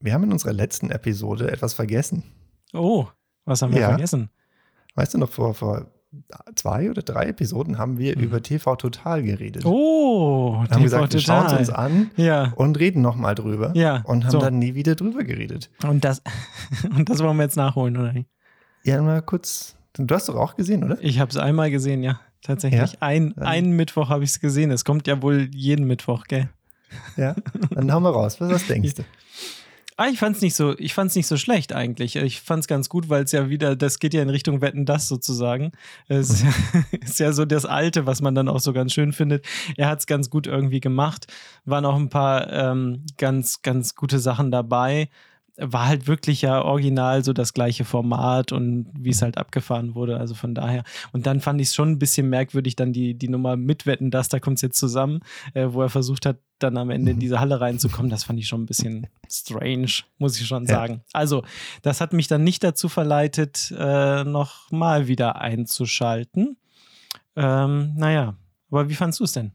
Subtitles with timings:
[0.00, 2.24] wir haben in unserer letzten Episode etwas vergessen.
[2.72, 3.06] Oh,
[3.44, 3.88] was haben wir Ja.
[3.90, 4.30] vergessen?
[4.94, 5.86] Weißt du noch, vor, vor
[6.56, 8.24] zwei oder drei Episoden haben wir Mhm.
[8.24, 9.64] über TV Total geredet.
[9.64, 12.52] Oh, haben TV gesagt, wir schauen es uns an Ja.
[12.56, 13.72] und reden nochmal drüber.
[13.76, 14.38] Ja, Und haben so.
[14.40, 15.70] dann nie wieder drüber geredet.
[15.84, 16.22] Und das,
[16.96, 18.14] und das wollen wir jetzt nachholen, oder?
[18.82, 19.76] Ja, mal kurz.
[19.94, 20.98] Du hast doch auch gesehen, oder?
[21.00, 22.20] Ich habe es einmal gesehen, ja.
[22.42, 22.92] Tatsächlich.
[22.92, 22.98] Ja?
[23.00, 24.70] Ein, einen Mittwoch habe ich es gesehen.
[24.70, 26.48] Es kommt ja wohl jeden Mittwoch, gell?
[27.16, 27.36] Ja.
[27.70, 28.40] Dann hauen wir raus.
[28.40, 29.02] Was, was denkst du?
[30.00, 32.16] Ah, ich fand's nicht so, ich fand's nicht so schlecht eigentlich.
[32.16, 35.08] Ich fand's ganz gut, weil es ja wieder, das geht ja in Richtung Wetten das
[35.08, 35.72] sozusagen.
[36.08, 36.42] Es ist
[36.92, 39.44] ja, ist ja so das Alte, was man dann auch so ganz schön findet.
[39.76, 41.26] Er hat's ganz gut irgendwie gemacht.
[41.66, 45.10] Waren auch ein paar ähm, ganz, ganz gute Sachen dabei.
[45.62, 50.16] War halt wirklich ja original so das gleiche Format und wie es halt abgefahren wurde.
[50.18, 50.84] Also von daher.
[51.12, 54.28] Und dann fand ich es schon ein bisschen merkwürdig, dann die, die Nummer mitwetten, das,
[54.30, 55.20] da kommt es jetzt zusammen,
[55.52, 57.20] äh, wo er versucht hat, dann am Ende in Mhm.
[57.20, 58.10] diese Halle reinzukommen.
[58.10, 60.76] Das fand ich schon ein bisschen strange, muss ich schon Ja.
[60.76, 61.02] sagen.
[61.12, 61.42] Also,
[61.82, 66.56] das hat mich dann nicht dazu verleitet, äh, nochmal wieder einzuschalten.
[67.36, 68.34] Ähm, naja,
[68.70, 69.52] aber wie fandst du es denn?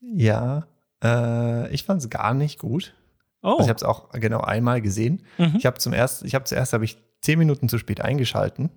[0.00, 0.66] Ja,
[1.02, 2.94] äh, ich fand es gar nicht gut.
[3.42, 5.22] Oh, Also ich habe es auch genau einmal gesehen.
[5.38, 5.54] mhm.
[5.56, 8.70] Ich habe zum erst, ich habe zuerst habe ich zehn Minuten zu spät eingeschalten,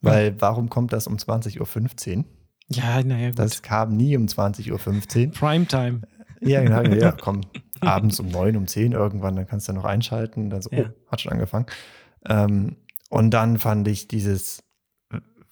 [0.00, 2.24] weil warum kommt das um 20.15 Uhr?
[2.68, 3.38] ja, naja, gut.
[3.38, 5.32] Das kam nie um 20.15 Uhr.
[5.32, 6.02] Primetime.
[6.40, 7.42] Ja, genau, ja, komm,
[7.80, 10.48] abends um neun, um zehn irgendwann, dann kannst du noch einschalten.
[10.50, 10.84] Dann so, Ja.
[10.88, 11.66] oh, hat schon angefangen.
[12.26, 12.76] Ähm,
[13.10, 14.62] und dann fand ich dieses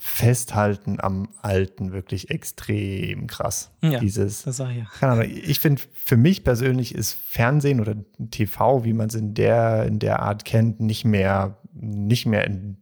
[0.01, 3.73] Festhalten am Alten wirklich extrem krass.
[3.83, 4.85] Ja, Dieses, Das sag ich ja.
[4.99, 7.97] keine Ahnung, ich finde, für mich persönlich ist Fernsehen oder
[8.31, 12.77] TV, wie man es in der, in der Art kennt, nicht mehr, nicht mehr in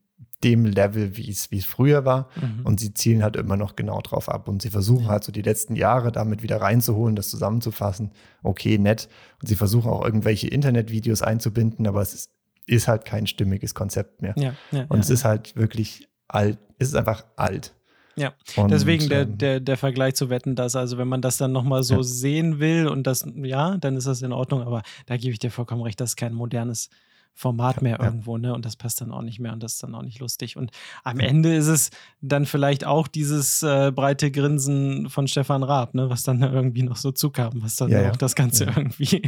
[0.45, 2.29] dem Level, wie es, wie es früher war.
[2.37, 2.67] Mhm.
[2.67, 4.49] Und sie zielen halt immer noch genau drauf ab.
[4.49, 8.13] Und sie versuchen halt so die letzten Jahre damit wieder reinzuholen, das zusammenzufassen.
[8.43, 9.09] Okay, nett.
[9.41, 12.31] Und sie versuchen auch irgendwelche Internetvideos einzubinden, aber es ist,
[12.67, 14.35] ist halt kein stimmiges Konzept mehr.
[14.37, 16.59] ja, ja, Und ja, es ist halt wirklich alt.
[16.79, 17.75] Es ist einfach alt.
[18.17, 18.33] Ja.
[18.57, 21.53] Und, Deswegen der, ähm, der, der Vergleich zu Wetten, dass also wenn man das dann
[21.53, 22.03] nochmal so Ja.
[22.03, 25.51] sehen will und das, ja, dann ist das in Ordnung, aber da gebe ich dir
[25.51, 26.89] vollkommen recht, das ist kein modernes
[27.35, 28.07] Format mehr ja.
[28.07, 28.55] irgendwo, ne?
[28.55, 30.57] Und das passt dann auch nicht mehr und das ist dann auch nicht lustig.
[30.57, 30.71] Und
[31.05, 31.91] am Ende ist es
[32.23, 36.97] dann vielleicht auch dieses äh, breite Grinsen von Stefan Raab, ne, was dann irgendwie noch
[36.97, 39.21] so zukam, was dann Ja, auch das Ganze irgendwie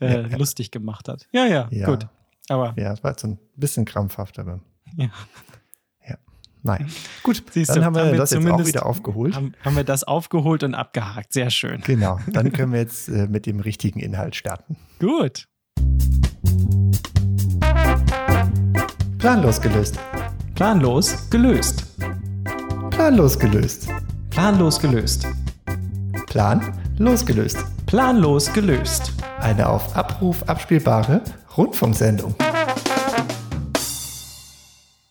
[0.00, 1.26] äh, lustig gemacht hat.
[1.32, 2.06] Ja, ja, gut.
[2.50, 4.60] Aber Ja, es war jetzt ein bisschen krampfhaft, aber
[4.98, 5.08] ja.
[6.66, 6.86] Nein.
[7.22, 9.34] Gut, Siehst dann du, haben wir haben wir das jetzt auch wieder aufgeholt.
[9.34, 11.32] haben, haben wir das aufgeholt und abgehakt.
[11.32, 11.80] Sehr schön.
[11.86, 14.76] Genau, dann können wir jetzt äh, mit dem richtigen Inhalt starten.
[14.98, 15.46] Gut.
[19.18, 19.98] Planlos gelöst.
[20.54, 21.84] Planlos gelöst.
[22.90, 23.88] Planlos gelöst.
[24.30, 25.26] Planlos gelöst.
[26.26, 27.58] Plan losgelöst.
[27.86, 29.12] Planlos gelöst.
[29.38, 31.22] Eine auf Abruf abspielbare
[31.56, 32.34] Rundfunksendung.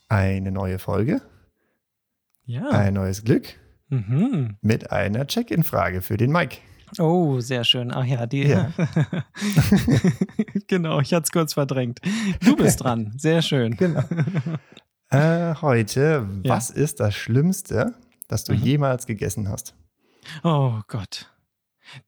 [0.09, 1.21] Eine neue Folge,
[2.45, 2.69] Ja.
[2.69, 3.55] ein neues Glück
[3.89, 4.57] Mhm.
[4.61, 6.57] mit einer Check-in-Frage für den Mike.
[6.99, 7.91] Oh, sehr schön.
[7.93, 8.43] Ach ja, die.
[8.47, 8.71] Ja.
[10.67, 11.99] genau, ich hatte es kurz verdrängt.
[12.41, 13.13] Du bist dran.
[13.17, 13.75] Sehr schön.
[13.75, 14.03] Genau.
[15.09, 16.55] äh, heute, Ja.
[16.55, 17.93] was ist das Schlimmste,
[18.27, 18.59] das du Mhm.
[18.59, 19.75] jemals gegessen hast?
[20.43, 21.31] Oh Gott.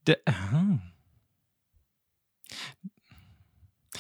[0.08, 0.18] Der,
[0.52, 0.82] hm.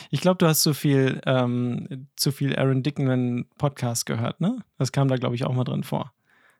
[0.09, 4.63] ich glaube, du hast zu viel, ähm, zu viel Aaron Dickman Podcast gehört, ne?
[4.77, 6.13] Das kam da, glaube ich, auch mal drin vor.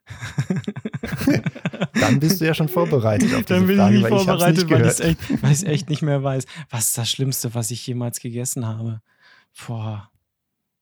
[1.94, 4.28] Dann bist du ja schon vorbereitet auf diese Dann bin Frage, ich nicht weil ich
[4.28, 6.46] hab's vorbereitet, nicht weil ich es echt, weil echt nicht mehr weiß.
[6.70, 9.02] Was ist das Schlimmste, was ich jemals gegessen habe?
[9.66, 10.10] Boah,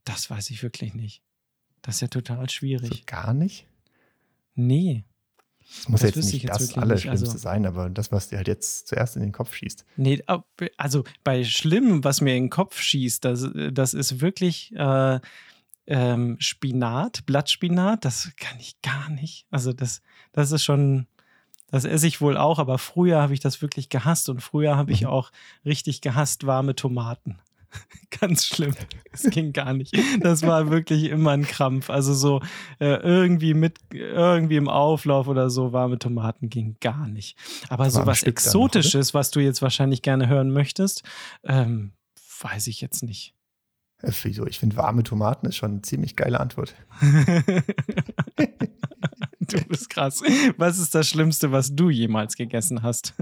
[0.03, 1.21] das weiß ich wirklich nicht.
[1.81, 3.05] Das ist ja total So schwierig.
[3.05, 3.67] gar nicht?
[4.55, 5.03] Nee.
[5.67, 8.37] Es muss Das jetzt nicht ich jetzt das Allerschlimmste also- sein, aber das, was dir
[8.37, 9.83] halt jetzt zuerst in den Kopf schießt.
[9.97, 10.21] Nee,
[10.77, 15.19] also bei Schlimmem, was mir in den Kopf schießt, das, das ist wirklich äh,
[15.87, 19.45] ähm, Spinat, Blattspinat, das kann ich gar nicht.
[19.51, 20.01] Also das,
[20.31, 21.07] das ist schon,
[21.69, 24.91] das esse ich wohl auch, aber früher habe ich das wirklich gehasst und früher habe
[24.91, 25.07] ich Mhm.
[25.07, 25.31] auch
[25.65, 27.39] richtig gehasst warme Tomaten.
[28.21, 28.73] Ganz schlimm.
[29.11, 29.93] Es ging gar nicht.
[30.21, 31.89] Das war wirklich immer ein Krampf.
[31.89, 32.41] Also so
[32.79, 37.37] äh, irgendwie mit irgendwie im Auflauf oder so warme Tomaten ging gar nicht.
[37.67, 38.31] Aber so was dann noch?
[38.31, 41.03] Exotisches, was du jetzt wahrscheinlich gerne hören möchtest,
[41.43, 41.91] ähm,
[42.39, 43.33] weiß ich jetzt nicht.
[44.01, 44.45] Äh, Wieso?
[44.47, 46.75] Ich finde, warme Tomaten ist schon eine ziemlich geile Antwort.
[49.39, 50.21] du bist krass.
[50.57, 53.13] Was ist das Schlimmste, was du jemals gegessen hast?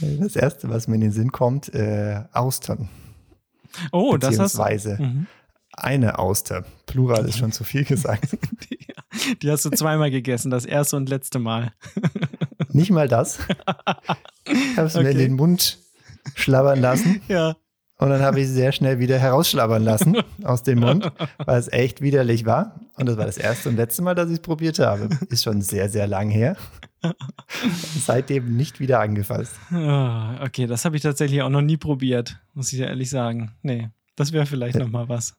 [0.00, 2.88] Das erste, was mir in den Sinn kommt, äh, Austern.
[3.92, 4.96] Oh, das hast du.
[4.98, 5.26] Mhm.
[5.72, 6.64] eine Auster.
[6.86, 8.36] Plural ist schon zu viel gesagt.
[8.70, 11.72] Die, die hast du zweimal gegessen, das erste und letzte Mal.
[12.70, 13.38] Nicht mal das.
[14.44, 15.18] Ich habe es mir in Okay.
[15.18, 15.78] den Mund
[16.34, 17.20] schlabbern lassen.
[17.28, 17.56] Ja.
[17.96, 21.68] Und dann habe ich sie sehr schnell wieder herausschlabbern lassen aus dem Mund, weil es
[21.68, 22.80] echt widerlich war.
[22.96, 25.08] Und das war das erste und letzte Mal, dass ich es probiert habe.
[25.28, 26.56] Ist schon sehr, sehr lang her.
[28.00, 29.54] Seitdem nicht wieder angefasst.
[29.70, 33.52] Ah, okay, das habe ich tatsächlich auch noch nie probiert, muss ich ehrlich sagen.
[33.62, 34.82] Nee, das wäre vielleicht ja.
[34.82, 35.34] noch mal was.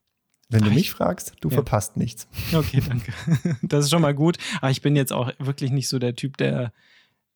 [0.47, 1.55] Wenn du mich fragst, du ja.
[1.55, 2.27] verpasst nichts.
[2.53, 3.11] Okay, danke.
[3.63, 4.37] Das ist schon mal gut.
[4.61, 6.71] Aber ich bin jetzt auch wirklich nicht so der Typ, der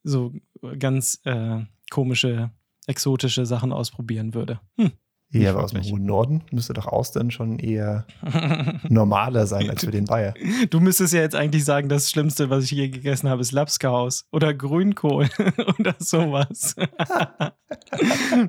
[0.03, 0.33] so
[0.77, 2.51] ganz äh, komische,
[2.85, 4.59] exotische Sachen ausprobieren würde.
[4.77, 4.91] Hm.
[5.31, 8.05] Ja, aber aus dem hohen Norden müsste doch Austern schon eher
[8.89, 10.33] normaler sein als für den Bayer.
[10.71, 14.25] Du müsstest ja jetzt eigentlich sagen, das Schlimmste, was ich je gegessen habe, ist Lapskaus
[14.31, 15.29] oder Grünkohl
[15.79, 16.75] oder sowas.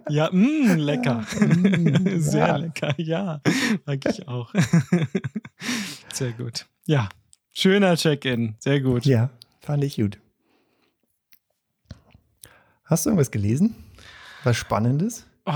[0.09, 1.25] ja, mh, mm, lecker.
[2.17, 2.57] Sehr ja.
[2.57, 3.43] lecker, ja.
[3.85, 4.55] Mag ich auch.
[6.15, 6.67] Sehr gut.
[6.87, 7.11] Ja,
[7.53, 8.57] schöner Check-in.
[8.59, 9.05] Sehr gut.
[9.05, 9.29] Ja,
[9.61, 10.19] fand ich gut.
[12.87, 13.77] Hast du irgendwas gelesen?
[14.45, 15.27] Was Spannendes?
[15.45, 15.53] Oh.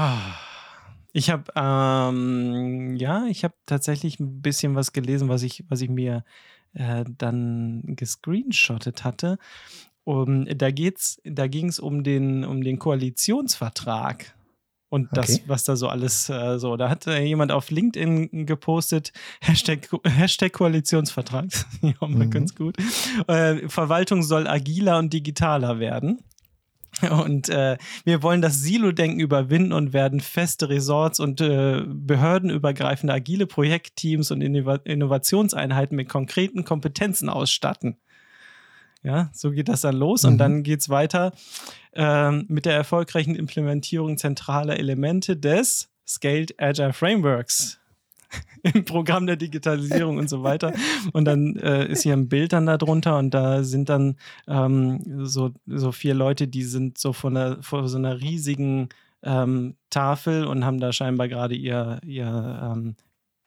[1.17, 5.89] Ich habe ähm, ja, ich habe tatsächlich ein bisschen was gelesen, was ich, was ich
[5.89, 6.25] mir
[6.75, 9.39] äh, dann gescreenshottet hatte.
[10.03, 14.35] Um, da geht's, da ging es um den, um den Koalitionsvertrag
[14.91, 15.45] und das, okay.
[15.47, 16.77] was da so alles äh, so.
[16.77, 21.47] Da hat äh, jemand auf LinkedIn gepostet, Hashtag, Hashtag Koalitionsvertrag.
[21.81, 22.31] ja, mhm.
[22.31, 22.77] ganz gut.
[23.29, 26.25] Äh, Verwaltung soll agiler und digitaler werden.
[27.11, 33.47] Und äh, wir wollen das Silo-Denken überwinden und werden feste Resorts und äh, behördenübergreifende agile
[33.47, 37.97] Projektteams und Innov Innovationseinheiten mit konkreten Kompetenzen ausstatten.
[39.03, 40.31] Ja, so geht das dann los mhm.
[40.31, 41.33] und dann geht es weiter
[41.93, 47.81] äh, mit der erfolgreichen Implementierung zentraler Elemente des Scaled Agile Frameworks
[48.63, 50.73] im Programm der Digitalisierung und so weiter.
[51.13, 54.17] Und dann äh, ist hier ein Bild dann da drunter und da sind dann
[54.47, 58.89] ähm, so, so vier Leute, die sind so von der, vor so einer riesigen
[59.23, 62.97] ähm, Tafel und haben da scheinbar gerade ihr, ihr ähm,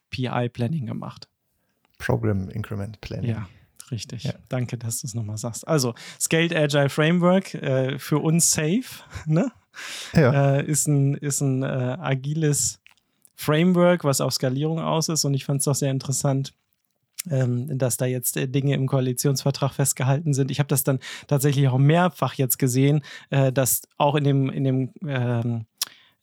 [0.09, 1.27] PI-Planning gemacht.
[1.97, 3.29] Program Increment Planning.
[3.29, 3.47] Ja.
[3.91, 4.23] Richtig.
[4.23, 4.33] Ja.
[4.49, 5.67] Danke, dass du es nochmal sagst.
[5.67, 9.51] Also, Scaled Agile Framework äh, für uns safe, ne?
[10.13, 10.57] Ja.
[10.57, 12.79] Äh, ist ein, ist ein äh, agiles
[13.37, 15.23] Framework, was auf Skalierung aus ist.
[15.23, 16.53] Und ich fand es doch sehr interessant,
[17.29, 20.51] ähm, dass da jetzt äh, Dinge im Koalitionsvertrag festgehalten sind.
[20.51, 24.63] Ich habe das dann tatsächlich auch mehrfach jetzt gesehen, äh, dass auch in dem, in
[24.63, 25.65] dem ähm,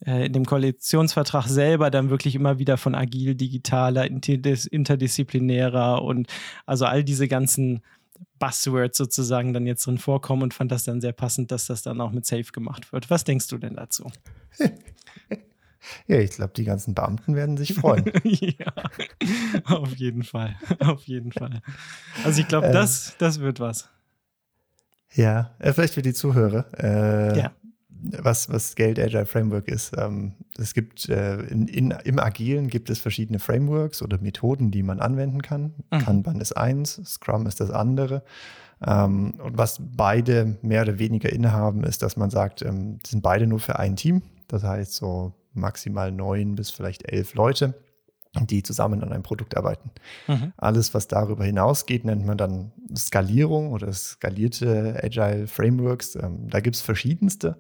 [0.05, 6.29] äh, in dem Koalitionsvertrag selber dann wirklich immer wieder von agil, digitaler, interdisziplinärer und
[6.67, 7.81] also all diese ganzen
[8.39, 12.01] Buzzwords sozusagen dann jetzt drin vorkommen und fand das dann sehr passend, dass das dann
[12.01, 13.09] auch mit Safe gemacht wird.
[13.09, 14.11] Was denkst du denn dazu?
[16.07, 18.05] Ja, ich glaube, die ganzen Beamten werden sich freuen.
[18.25, 18.73] ja,
[19.65, 20.57] auf jeden Fall.
[20.81, 21.61] Auf jeden Fall.
[22.25, 23.89] Also ich glaube, äh, das, das wird was.
[25.15, 26.67] Ja, äh, vielleicht für die Zuhörer.
[26.79, 27.53] Äh, ja.
[28.23, 29.93] Was, was Geld Agile Framework ist.
[29.97, 34.83] Ähm, es gibt äh, in, in, im Agilen gibt es verschiedene Frameworks oder Methoden, die
[34.83, 35.73] man anwenden kann.
[35.91, 35.99] Mhm.
[36.01, 38.23] Kanban ist eins, Scrum ist das andere.
[38.87, 43.47] Ähm, und was beide mehr oder weniger innehaben, ist, dass man sagt, ähm, sind beide
[43.47, 44.23] nur für ein Team.
[44.49, 47.75] Das heißt, so maximal neun bis vielleicht elf Leute,
[48.41, 49.91] die zusammen an einem Produkt arbeiten.
[50.27, 50.53] Mhm.
[50.57, 56.17] Alles, was darüber hinausgeht, nennt man dann Skalierung oder skalierte Agile Frameworks.
[56.17, 57.59] Ähm, da gibt es verschiedenste.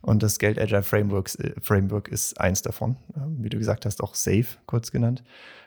[0.00, 2.96] Und das Geld Agile Frameworks, äh, Framework ist eins davon.
[3.16, 5.22] Ähm, wie du gesagt hast, auch Safe kurz genannt.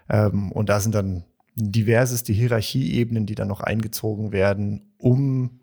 [0.09, 1.23] Ähm, und da sind dann
[1.55, 5.59] diverseste Hierarchieebenen, die dann noch eingezogen werden, um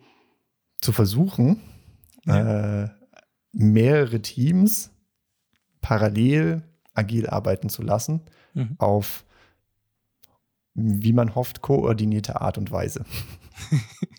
[0.81, 1.61] zu versuchen,
[2.27, 2.85] ja.
[2.85, 2.89] äh,
[3.53, 4.91] mehrere Teams
[5.81, 6.63] parallel
[6.95, 8.23] agil arbeiten zu lassen
[8.55, 8.75] mhm.
[8.79, 9.25] auf,
[10.75, 13.05] wie man hofft, koordinierte Art und Weise.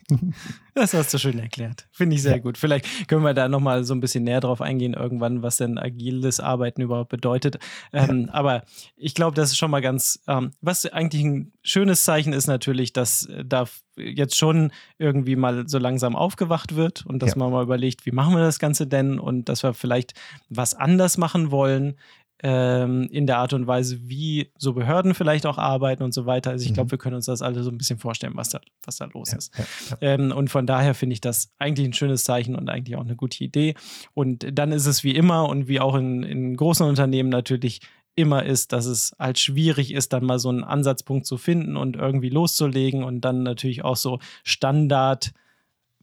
[0.75, 1.87] Das hast du schön erklärt.
[1.91, 2.37] Finde ich sehr ja.
[2.37, 2.57] gut.
[2.57, 6.39] Vielleicht können wir da nochmal so ein bisschen näher drauf eingehen, irgendwann, was denn agiles
[6.39, 7.59] Arbeiten überhaupt bedeutet.
[7.91, 8.33] Ähm, ja.
[8.33, 8.63] Aber
[8.95, 12.93] ich glaube, das ist schon mal ganz, ähm, was eigentlich ein schönes Zeichen ist natürlich,
[12.93, 13.65] dass da
[13.97, 17.37] jetzt schon irgendwie mal so langsam aufgewacht wird und dass ja.
[17.37, 20.13] man mal überlegt, wie machen wir das Ganze denn und dass wir vielleicht
[20.47, 21.95] was anders machen wollen
[22.41, 26.51] ähm, in der Art und Weise, wie so Behörden vielleicht auch arbeiten und so weiter.
[26.51, 26.91] Also ich glaube, mhm.
[26.91, 29.37] wir können uns das alle so ein bisschen vorstellen, was da, was da los ja,
[29.37, 29.57] ist.
[29.57, 29.97] Ja, ja.
[30.13, 33.15] Ähm, und von daher finde ich das eigentlich ein schönes Zeichen und eigentlich auch eine
[33.15, 33.75] gute Idee.
[34.13, 37.81] Und dann ist es wie immer und wie auch in, in großen Unternehmen natürlich
[38.15, 41.95] immer ist, dass es halt schwierig ist, dann mal so einen Ansatzpunkt zu finden und
[41.95, 45.31] irgendwie loszulegen und dann natürlich auch so Standard-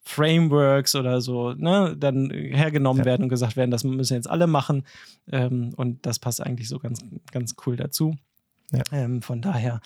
[0.07, 3.07] Frameworks oder so, ne, dann hergenommen ja.
[3.07, 4.85] werden und gesagt werden, das müssen jetzt alle machen.
[5.31, 8.15] Ähm, und das passt eigentlich so ganz, ganz cool dazu.
[8.73, 8.83] Ja.
[8.93, 9.81] Ähm, von daher,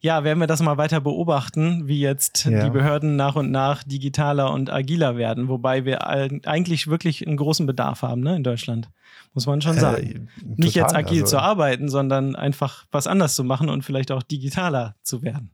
[0.00, 2.64] ja, werden wir das mal weiter beobachten, wie jetzt ja.
[2.64, 7.64] die Behörden nach und nach digitaler und agiler werden, wobei wir eigentlich wirklich einen großen
[7.66, 8.90] Bedarf haben ne, in Deutschland,
[9.32, 10.06] muss man schon äh, sagen.
[10.06, 13.82] Äh, total, Nicht jetzt agil also, zu arbeiten, sondern einfach was anders zu machen und
[13.82, 15.50] vielleicht auch digitaler zu werden.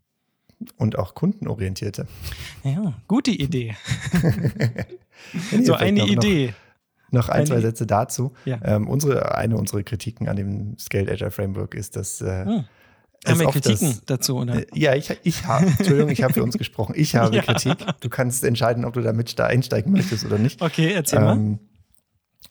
[0.77, 2.07] Und auch kundenorientierte.
[2.65, 3.77] Ja, gute Idee.
[5.63, 6.55] so eine Idee.
[7.11, 8.33] Noch, noch ein, zwei Sätze dazu.
[8.45, 8.61] Ja.
[8.63, 12.65] Ähm, unsere, eine unserer Kritiken an dem Scaled Agile Framework ist, dass äh, hm.
[13.27, 14.57] Haben wir Kritiken das, dazu, oder?
[14.57, 16.95] Äh, ja, ich, ich habe, Entschuldigung, ich habe für uns gesprochen.
[16.97, 17.43] Ich habe ja.
[17.43, 17.77] Kritik.
[18.01, 20.63] Du kannst entscheiden, ob du damit da einsteigen möchtest oder nicht.
[20.63, 21.59] Okay, erzähl ähm, mal.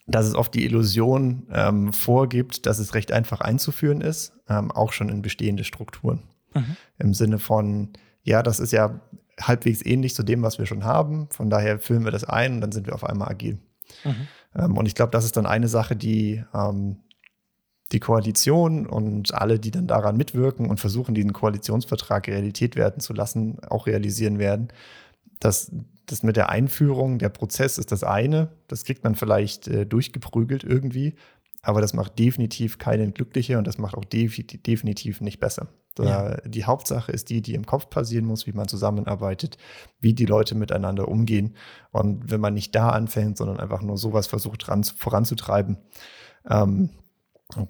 [0.06, 4.92] Dass es oft die Illusion ähm, vorgibt, dass es recht einfach einzuführen ist, ähm, auch
[4.92, 6.22] schon in bestehende Strukturen.
[6.54, 6.76] Mhm.
[6.98, 7.92] Im Sinne von,
[8.22, 9.00] ja, das ist ja
[9.40, 11.28] halbwegs ähnlich zu dem, was wir schon haben.
[11.30, 13.58] Von daher füllen wir das ein und dann sind wir auf einmal agil.
[14.04, 14.28] Mhm.
[14.54, 16.98] Ähm, und ich glaube, das ist dann eine Sache, die ähm,
[17.92, 23.12] die Koalition und alle, die dann daran mitwirken und versuchen, diesen Koalitionsvertrag Realität werden zu
[23.12, 24.68] lassen, auch realisieren werden.
[25.40, 25.72] dass
[26.04, 30.64] das mit der Einführung, der Prozess ist das eine, das kriegt man vielleicht äh, durchgeprügelt
[30.64, 31.14] irgendwie,
[31.62, 35.68] aber das macht definitiv keinen glücklicher und das macht auch definitiv nicht besser.
[36.04, 36.36] Ja.
[36.44, 39.58] Die Hauptsache ist die, die im Kopf passieren muss, wie man zusammenarbeitet,
[40.00, 41.56] wie die Leute miteinander umgehen.
[41.90, 45.78] Und wenn man nicht da anfängt, sondern einfach nur sowas versucht ran, voranzutreiben,
[46.48, 46.90] ähm,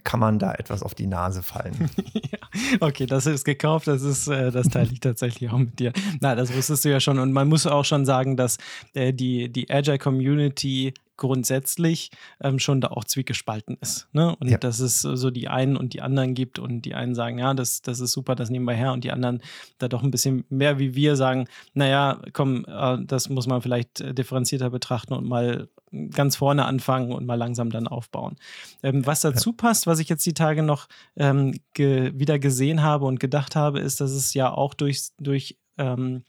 [0.04, 1.90] kann man da etwas auf die Nase fallen.
[2.12, 2.38] ja,
[2.80, 5.92] okay, das ist gekauft, das ist, äh, das teile ich tatsächlich auch mit dir.
[6.20, 7.18] Na, das wusstest du ja schon.
[7.18, 8.58] Und man muss auch schon sagen, dass
[8.94, 12.10] äh, die, die Agile Community grundsätzlich
[12.42, 14.08] ähm, schon da auch zwiegespalten ist.
[14.12, 14.34] Ne?
[14.36, 14.58] Und ja.
[14.58, 17.82] dass es so die einen und die anderen gibt und die einen sagen, ja, das,
[17.82, 19.42] das ist super, das nehmen wir her und die anderen
[19.78, 24.00] da doch ein bisschen mehr wie wir sagen, naja, komm, äh, das muss man vielleicht
[24.00, 25.68] äh, differenzierter betrachten und mal
[26.10, 28.36] ganz vorne anfangen und mal langsam dann aufbauen.
[28.82, 33.04] Ähm, was dazu passt, was ich jetzt die Tage noch ähm, ge wieder gesehen habe
[33.04, 36.24] und gedacht habe, ist, dass es ja auch durch, durch ähm,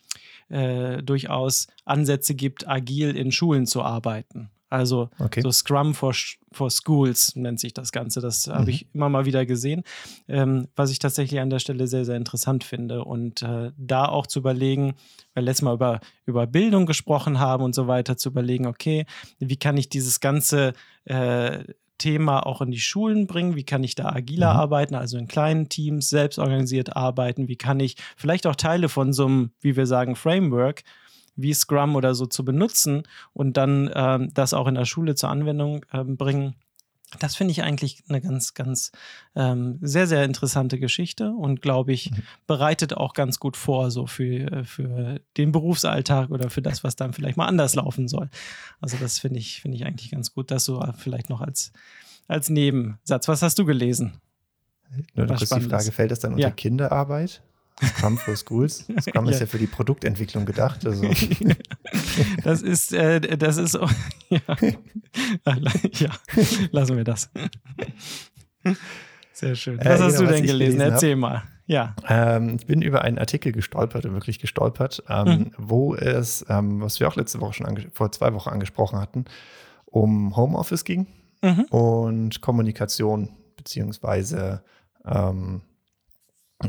[0.50, 4.52] äh, durchaus Ansätze gibt, agil in Schulen zu arbeiten.
[4.72, 5.42] Also okay.
[5.42, 6.14] so Scrum for,
[6.54, 8.22] for Schools nennt sich das Ganze.
[8.22, 8.54] Das mhm.
[8.54, 9.84] habe ich immer mal wieder gesehen,
[10.30, 13.04] ähm, was ich tatsächlich an der Stelle sehr, sehr interessant finde.
[13.04, 14.94] Und äh, da auch zu überlegen,
[15.34, 19.06] weil letztes Mal über, über Bildung gesprochen haben und so weiter, zu überlegen, okay,
[19.40, 20.72] wie kann ich dieses ganze
[21.04, 21.66] äh,
[21.98, 23.58] Thema auch in die Schulen bringen?
[23.58, 24.60] Wie kann ich da agiler mhm.
[24.62, 27.50] arbeiten, also in kleinen Teams, selbst organisiert arbeiten?
[27.50, 30.84] Wie kann ich vielleicht auch Teile von so einem, wie wir sagen, Framework
[31.36, 35.30] wie Scrum oder so zu benutzen und dann ähm, das auch in der Schule zur
[35.30, 36.56] Anwendung ähm, bringen.
[37.20, 38.92] Das finde ich eigentlich eine ganz, ganz
[39.36, 42.24] ähm, sehr, sehr interessante Geschichte und glaube ich, mhm.
[42.48, 47.12] bereitet auch ganz gut vor, so für, für den Berufsalltag oder für das, was dann
[47.12, 48.30] vielleicht mal anders laufen soll.
[48.80, 51.74] Also, das finde ich, finde ich eigentlich ganz gut, das so vielleicht noch als,
[52.30, 53.28] als Nebensatz.
[53.28, 54.14] Was hast du gelesen?
[55.14, 56.52] Nur kurz die Frage, fällt das dann unter ja.
[56.52, 57.42] Kinderarbeit?
[57.84, 58.86] Scrum for Schools.
[59.02, 59.32] Scrum ja.
[59.32, 60.86] ist ja für die Produktentwicklung gedacht.
[60.86, 61.04] Also.
[62.44, 63.90] das ist, äh, das ist, oh,
[64.30, 64.40] ja.
[65.94, 66.10] ja,
[66.72, 67.30] lassen wir das.
[69.34, 69.80] Sehr schön.
[69.80, 70.78] Äh, was äh, hast genau, du denn gelesen?
[70.78, 71.44] gelesen Erzähl mal.
[71.66, 71.96] Ja.
[72.08, 75.52] Ähm, ich bin über einen Artikel gestolpert, wirklich gestolpert, ähm, mhm.
[75.58, 79.26] wo es, ähm, was wir auch letzte Woche schon vor zwei Wochen angesprochen hatten,
[79.86, 81.08] um Homeoffice ging
[81.42, 81.64] mhm.
[81.70, 84.64] und Kommunikation beziehungsweise
[85.06, 85.62] ähm,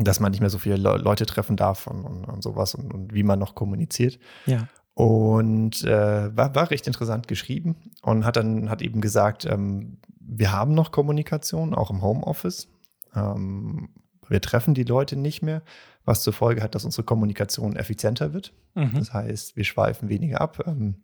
[0.01, 2.93] dass man nicht mehr so viele Le Leute treffen darf und, und, und sowas und,
[2.93, 4.19] und, wie man noch kommuniziert.
[4.47, 4.69] Ja.
[4.95, 10.53] Und äh, war, war recht interessant geschrieben und hat dann hat eben gesagt, ähm, wir
[10.53, 12.69] haben noch Kommunikation, auch im Homeoffice.
[13.15, 13.89] Ähm,
[14.29, 15.63] wir treffen die Leute nicht mehr,
[16.05, 18.53] was zur Folge hat, dass unsere Kommunikation effizienter wird.
[18.75, 18.95] Mhm.
[18.95, 20.97] Das heißt, wir schweifen weniger ab, ähm,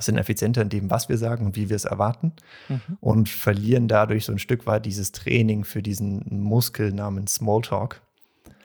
[0.00, 2.32] sind effizienter in dem, was wir sagen und wie wir es erwarten
[2.68, 2.98] mhm.
[3.00, 8.00] und verlieren dadurch so ein Stück weit dieses Training für diesen Muskel namens Smalltalk.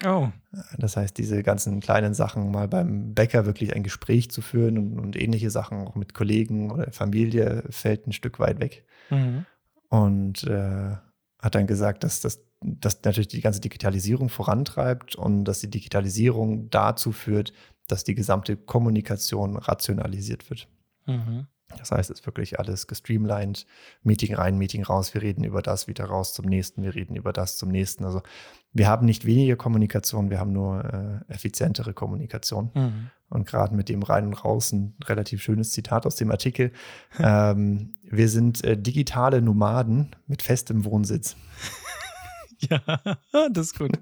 [0.05, 0.29] Oh.
[0.77, 4.99] Das heißt, diese ganzen kleinen Sachen, mal beim Bäcker wirklich ein Gespräch zu führen und,
[4.99, 8.85] und ähnliche Sachen auch mit Kollegen oder Familie fällt ein Stück weit weg.
[9.09, 9.45] Mhm.
[9.89, 10.95] Und äh,
[11.41, 16.69] hat dann gesagt, dass das dass natürlich die ganze Digitalisierung vorantreibt und dass die Digitalisierung
[16.69, 17.53] dazu führt,
[17.87, 20.67] dass die gesamte Kommunikation rationalisiert wird.
[21.05, 21.47] Mhm.
[21.77, 23.65] Das heißt, es ist wirklich alles gestreamlined.
[24.03, 25.13] Meeting rein, Meeting raus.
[25.13, 26.83] Wir reden über das, wieder raus zum nächsten.
[26.83, 28.05] Wir reden über das zum nächsten.
[28.05, 28.21] Also
[28.73, 32.71] wir haben nicht weniger Kommunikation, wir haben nur äh, effizientere Kommunikation.
[32.73, 33.09] Mhm.
[33.29, 36.71] Und gerade mit dem rein und raus ein relativ schönes Zitat aus dem Artikel.
[37.19, 41.35] ähm, wir sind äh, digitale Nomaden mit festem Wohnsitz.
[42.61, 42.81] Ja,
[43.53, 43.97] das ist gut.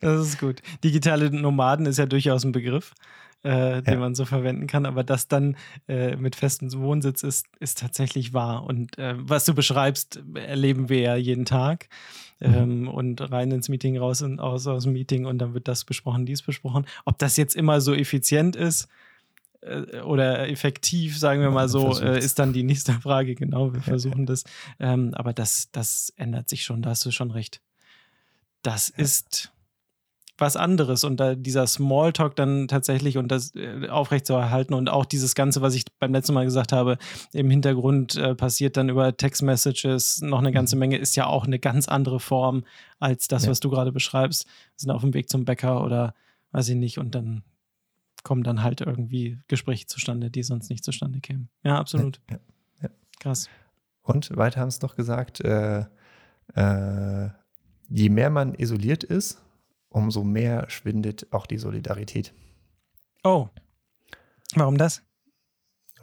[0.00, 0.60] Das ist gut.
[0.82, 2.94] Digitale Nomaden ist ja durchaus ein Begriff.
[3.42, 4.00] Äh, den ja.
[4.00, 4.86] man so verwenden kann.
[4.86, 5.56] Aber das dann
[5.88, 8.64] äh, mit festem Wohnsitz ist, ist tatsächlich wahr.
[8.64, 11.88] Und äh, was du beschreibst, erleben wir ja jeden Tag.
[12.40, 12.54] Mhm.
[12.54, 15.84] Ähm, und rein ins Meeting, raus und aus, aus dem Meeting und dann wird das
[15.84, 16.86] besprochen, dies besprochen.
[17.04, 18.88] Ob das jetzt immer so effizient ist,
[19.66, 23.34] äh, oder effektiv, sagen wir mal so, äh, ist dann die nächste Frage.
[23.34, 24.44] Genau, wir versuchen das.
[24.78, 27.60] Ähm, aber das, das ändert sich schon, da hast du schon recht.
[28.62, 29.04] Das ja.
[29.04, 29.52] ist
[30.38, 35.34] was anderes und da dieser Smalltalk dann tatsächlich und das äh, aufrechtzuerhalten und auch dieses
[35.34, 36.98] Ganze, was ich beim letzten Mal gesagt habe,
[37.32, 40.80] im Hintergrund äh, passiert dann über Text-Messages noch eine ganze mhm.
[40.80, 42.64] Menge, ist ja auch eine ganz andere Form
[42.98, 43.50] als das, ja.
[43.50, 44.46] was du gerade beschreibst.
[44.46, 46.14] Wir sind auf dem Weg zum Bäcker oder
[46.52, 47.42] weiß ich nicht und dann
[48.22, 51.48] kommen dann halt irgendwie Gespräche zustande, die sonst nicht zustande kämen.
[51.62, 52.20] Ja, absolut.
[52.28, 52.38] Ja,
[52.82, 52.88] ja,
[53.20, 53.48] Krass.
[54.02, 55.84] Und weiter haben es doch gesagt, äh,
[56.54, 57.28] äh,
[57.88, 59.42] je mehr man isoliert ist,
[59.96, 62.34] umso mehr schwindet auch die Solidarität.
[63.24, 63.48] Oh.
[64.54, 65.02] Warum das?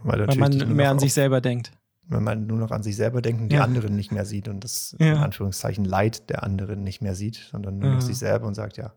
[0.02, 1.72] Weil, Weil man mehr an sich selber denkt.
[2.08, 4.64] Wenn man nur noch an sich selber denkt und die anderen nicht mehr sieht und
[4.64, 5.14] das ja.
[5.14, 8.78] in Anführungszeichen Leid der anderen nicht mehr sieht, sondern nur noch sich selber und sagt,
[8.78, 8.94] ja,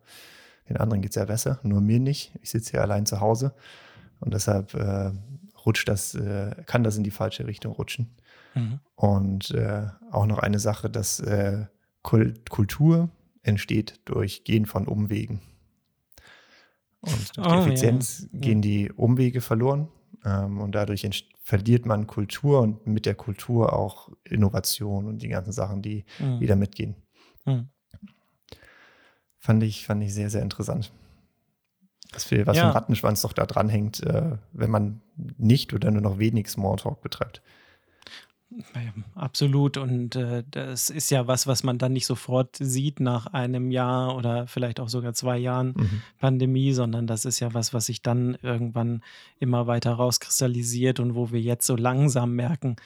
[0.69, 2.33] den anderen geht es ja besser, nur mir nicht.
[2.41, 3.55] Ich sitze hier allein zu Hause
[4.19, 5.13] und deshalb äh,
[5.67, 8.17] rutscht das, äh, kann das in die falsche Richtung rutschen.
[8.55, 8.81] Mhm.
[8.95, 11.67] Und äh, auch noch eine Sache, dass äh,
[12.03, 13.11] Kultur
[13.47, 15.41] entsteht durch Gehen von Umwegen.
[17.01, 18.41] Und durch oh, die Effizienz ja.
[18.41, 19.89] gehen die Umwege verloren
[20.25, 21.09] ähm, und dadurch
[21.43, 26.41] verliert man Kultur und mit der Kultur auch Innovation und die ganzen Sachen, die mhm.
[26.41, 26.97] wieder mitgehen.
[27.45, 27.69] Mhm.
[29.39, 30.93] Fand ich, fand ich sehr, sehr interessant.
[32.13, 32.65] Was für, was ja.
[32.65, 37.43] ein Rattenschwanz doch da dranhängt, äh, wenn man nicht oder nur noch wenig Smalltalk betreibt.
[39.15, 39.77] Absolut.
[39.77, 44.17] Und äh, das ist ja was, was man dann nicht sofort sieht nach einem Jahr
[44.17, 46.03] oder vielleicht auch sogar zwei Jahren mhm.
[46.19, 49.03] Pandemie, sondern das ist ja was, was sich dann irgendwann
[49.39, 52.77] immer weiter rauskristallisiert und wo wir jetzt so langsam merken,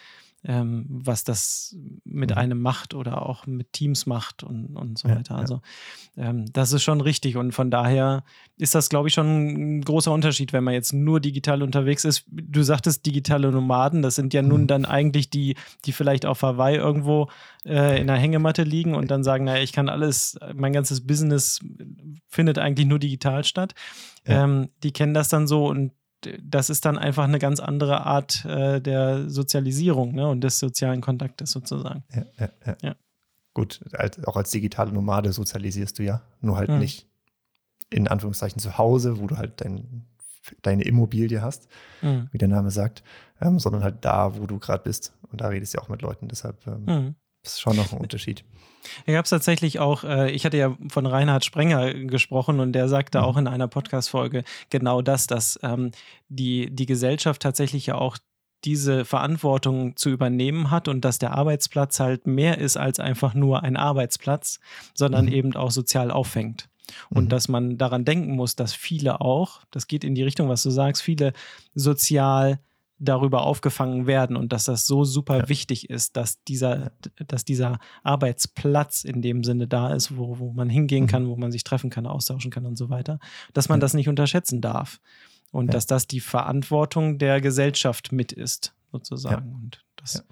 [0.42, 2.38] ähm, was das mit mhm.
[2.38, 5.36] einem macht oder auch mit Teams macht und, und so ja, weiter.
[5.36, 5.60] Also
[6.16, 8.24] ähm, das ist schon richtig und von daher
[8.56, 12.24] ist das, glaube ich, schon ein großer Unterschied, wenn man jetzt nur digital unterwegs ist.
[12.30, 14.66] Du sagtest digitale Nomaden, das sind ja nun mhm.
[14.66, 17.28] dann eigentlich die, die vielleicht auf Hawaii irgendwo
[17.66, 21.60] äh, in der Hängematte liegen und dann sagen, naja, ich kann alles, mein ganzes Business
[22.28, 23.74] findet eigentlich nur digital statt.
[24.26, 24.44] Ja.
[24.44, 25.92] Ähm, die kennen das dann so und
[26.42, 31.00] das ist dann einfach eine ganz andere Art äh, der Sozialisierung ne, und des sozialen
[31.00, 32.04] Kontaktes sozusagen.
[32.14, 32.76] Ja, ja, ja.
[32.82, 32.96] ja.
[33.54, 36.78] Gut, als, auch als digitale Nomade sozialisierst du ja, nur halt mhm.
[36.78, 37.08] nicht
[37.90, 40.06] in Anführungszeichen zu Hause, wo du halt dein,
[40.62, 41.68] deine Immobilie hast,
[42.02, 42.28] mhm.
[42.30, 43.02] wie der Name sagt,
[43.40, 45.12] ähm, sondern halt da, wo du gerade bist.
[45.30, 46.28] Und da redest du ja auch mit Leuten.
[46.28, 47.14] Deshalb ähm, mhm.
[47.42, 48.44] ist schon noch ein Unterschied.
[49.04, 52.88] Hier gab es tatsächlich auch, äh, ich hatte ja von Reinhard Sprenger gesprochen und der
[52.88, 53.24] sagte mhm.
[53.24, 55.90] auch in einer Podcast-Folge genau das, dass ähm,
[56.28, 58.16] die, die Gesellschaft tatsächlich ja auch
[58.64, 63.62] diese Verantwortung zu übernehmen hat und dass der Arbeitsplatz halt mehr ist als einfach nur
[63.62, 64.60] ein Arbeitsplatz,
[64.94, 65.32] sondern mhm.
[65.32, 66.68] eben auch sozial auffängt.
[67.08, 67.28] Und mhm.
[67.28, 70.70] dass man daran denken muss, dass viele auch, das geht in die Richtung, was du
[70.70, 71.32] sagst, viele
[71.74, 72.60] sozial
[73.00, 75.48] darüber aufgefangen werden und dass das so super ja.
[75.48, 76.92] wichtig ist, dass dieser,
[77.26, 81.08] dass dieser Arbeitsplatz in dem Sinne da ist, wo, wo man hingehen mhm.
[81.08, 83.18] kann, wo man sich treffen kann, austauschen kann und so weiter,
[83.54, 83.80] dass man ja.
[83.80, 85.00] das nicht unterschätzen darf.
[85.50, 85.72] Und ja.
[85.72, 89.52] dass das die Verantwortung der Gesellschaft mit ist, sozusagen.
[89.52, 90.24] Und das,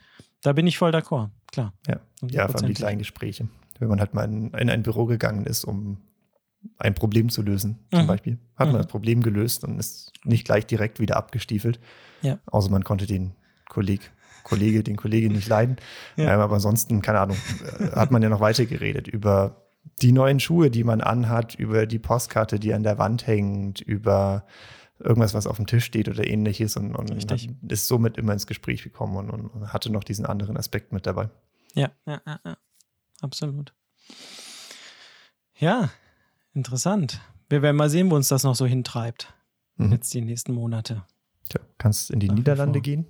[0.42, 1.72] da bin ich voll d'accord, klar.
[1.88, 1.98] Ja,
[2.30, 3.48] ja vor allem die kleinen Gespräche.
[3.80, 5.98] Wenn man halt mal in, in ein Büro gegangen ist, um
[6.78, 8.06] ein Problem zu lösen, zum mhm.
[8.06, 8.38] Beispiel.
[8.56, 8.82] Hat man mhm.
[8.82, 11.80] das Problem gelöst und ist nicht gleich direkt wieder abgestiefelt.
[12.22, 12.38] Ja.
[12.46, 13.32] Außer man konnte den
[13.68, 14.10] Kolleg,
[14.44, 15.76] Kollege, den Kollegen nicht leiden.
[16.16, 16.34] Ja.
[16.34, 17.36] Ähm, aber ansonsten, keine Ahnung,
[17.78, 19.68] äh, hat man ja noch weiter geredet über
[20.02, 24.44] die neuen Schuhe, die man anhat, über die Postkarte, die an der Wand hängt, über
[24.98, 27.10] irgendwas, was auf dem Tisch steht oder ähnliches und, und
[27.70, 31.06] ist somit immer ins Gespräch gekommen und, und, und, hatte noch diesen anderen Aspekt mit
[31.06, 31.30] dabei.
[31.74, 32.56] Ja, ja, ja, ja.
[33.20, 33.72] absolut.
[35.56, 35.90] Ja,
[36.58, 37.20] interessant.
[37.48, 39.32] Wir werden mal sehen, wo uns das noch so hintreibt.
[39.76, 39.92] Mhm.
[39.92, 41.04] Jetzt die nächsten Monate.
[41.48, 43.06] Tja, kannst in die Nach Niederlande gehen.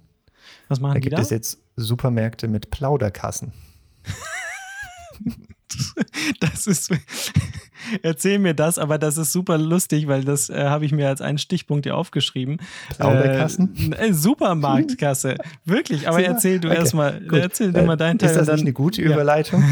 [0.68, 1.22] Was machen da die gibt da?
[1.22, 3.52] es jetzt Supermärkte mit Plauderkassen.
[6.40, 6.92] das ist.
[8.02, 11.20] Erzähl mir das, aber das ist super lustig, weil das äh, habe ich mir als
[11.20, 12.58] einen Stichpunkt hier aufgeschrieben.
[12.96, 13.94] Plauderkassen?
[13.98, 15.36] Äh, Supermarktkasse.
[15.64, 16.78] Wirklich, aber erzähl du okay.
[16.78, 17.22] erstmal.
[17.32, 18.30] Erzähl du mal deinen Teil.
[18.30, 19.62] Ist das dann, nicht eine gute Überleitung?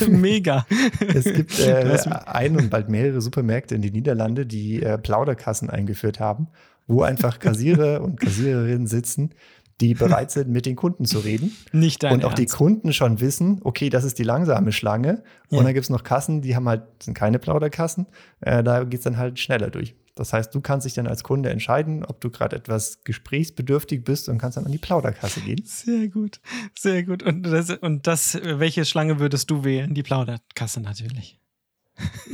[0.00, 0.06] Ja.
[0.08, 0.66] Mega.
[1.14, 6.20] es gibt äh, ein und bald mehrere Supermärkte in den Niederlanden, die äh, Plauderkassen eingeführt
[6.20, 6.48] haben
[6.90, 9.30] wo einfach Kassierer und Kassiererinnen sitzen,
[9.80, 11.56] die bereit sind, mit den Kunden zu reden.
[11.72, 12.42] Nicht dein Und auch Ernst.
[12.42, 15.22] die Kunden schon wissen, okay, das ist die langsame Schlange.
[15.50, 15.58] Ja.
[15.58, 18.06] Und dann gibt es noch Kassen, die haben halt, sind keine Plauderkassen.
[18.40, 19.94] Äh, da geht es dann halt schneller durch.
[20.14, 24.28] Das heißt, du kannst dich dann als Kunde entscheiden, ob du gerade etwas gesprächsbedürftig bist
[24.28, 25.62] und kannst dann an die Plauderkasse gehen.
[25.64, 26.40] Sehr gut,
[26.78, 27.22] sehr gut.
[27.22, 29.94] Und das, und das, welche Schlange würdest du wählen?
[29.94, 31.39] Die Plauderkasse natürlich.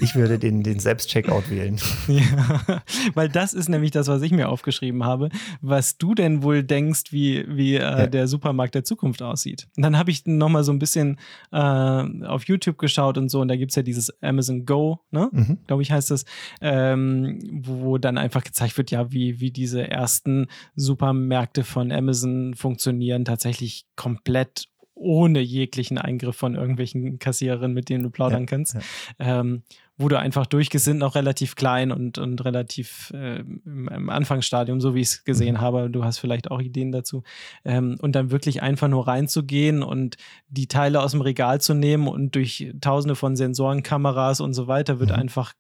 [0.01, 1.79] Ich würde den, den Selbstcheckout wählen.
[2.07, 2.83] Ja,
[3.14, 5.29] weil das ist nämlich das, was ich mir aufgeschrieben habe,
[5.61, 8.07] was du denn wohl denkst, wie, wie äh, ja.
[8.07, 9.66] der Supermarkt der Zukunft aussieht.
[9.77, 11.19] Und dann habe ich nochmal so ein bisschen
[11.53, 15.29] äh, auf YouTube geschaut und so, und da gibt es ja dieses Amazon Go, ne?
[15.33, 15.59] Mhm.
[15.66, 16.25] glaube ich, heißt das,
[16.61, 23.25] ähm, wo dann einfach gezeigt wird, ja, wie, wie diese ersten Supermärkte von Amazon funktionieren,
[23.25, 28.74] tatsächlich komplett ohne jeglichen Eingriff von irgendwelchen Kassiererinnen, mit denen du plaudern ja, kannst.
[28.74, 29.40] Ja.
[29.40, 29.62] Ähm,
[29.98, 34.94] wo du einfach durchgesinnt, noch relativ klein und, und relativ äh, im, im, Anfangsstadium, so
[34.94, 35.61] wie ich es gesehen mhm.
[35.61, 35.90] habe.
[35.90, 37.22] Du hast vielleicht auch Ideen dazu.
[37.64, 40.16] Ähm, und dann wirklich einfach nur reinzugehen und
[40.48, 44.66] die Teile aus dem Regal zu nehmen und durch tausende von Sensoren, Kameras und so
[44.66, 45.16] weiter wird mhm.
[45.16, 45.54] einfach